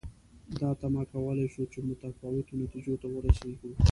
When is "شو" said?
1.53-1.63